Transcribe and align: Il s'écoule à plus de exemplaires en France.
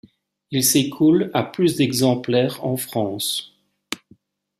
Il 0.49 0.63
s'écoule 0.63 1.29
à 1.35 1.43
plus 1.43 1.75
de 1.75 1.83
exemplaires 1.83 2.65
en 2.65 2.75
France. 2.75 3.55